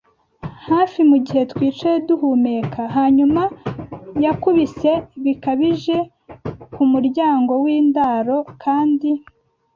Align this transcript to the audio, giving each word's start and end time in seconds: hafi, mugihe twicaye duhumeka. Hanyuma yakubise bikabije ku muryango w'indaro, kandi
hafi, 0.67 0.99
mugihe 1.09 1.43
twicaye 1.51 1.97
duhumeka. 2.07 2.81
Hanyuma 2.97 3.41
yakubise 4.25 4.91
bikabije 5.23 5.97
ku 6.73 6.83
muryango 6.91 7.51
w'indaro, 7.63 8.37
kandi 8.63 9.09